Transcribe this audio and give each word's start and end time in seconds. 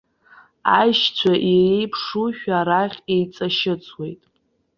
Аишьцәа 0.77 1.33
иреиԥшушәа, 1.53 2.53
арахь, 2.59 2.99
еиҵашьыцуеит. 3.13 4.21